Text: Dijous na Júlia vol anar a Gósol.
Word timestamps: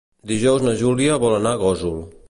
Dijous 0.31 0.63
na 0.69 0.73
Júlia 0.81 1.19
vol 1.25 1.37
anar 1.37 1.53
a 1.59 1.63
Gósol. 1.67 2.03